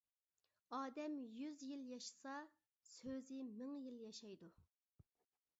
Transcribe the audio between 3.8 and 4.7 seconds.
يىل ياشايدۇ.